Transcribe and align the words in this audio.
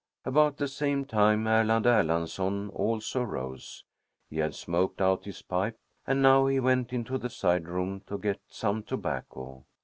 About 0.25 0.57
the 0.57 0.67
same 0.67 1.05
time 1.05 1.45
Erland 1.45 1.85
Erlandsson 1.85 2.71
also 2.71 3.21
arose. 3.21 3.83
He 4.31 4.37
had 4.39 4.55
smoked 4.55 4.99
out 4.99 5.25
his 5.25 5.43
pipe, 5.43 5.77
and 6.07 6.23
now 6.23 6.47
he 6.47 6.59
went 6.59 6.91
into 6.91 7.19
the 7.19 7.29
side 7.29 7.67
room 7.67 8.01
to 8.07 8.17
get 8.17 8.39
some 8.47 8.81
tobacco. 8.81 9.63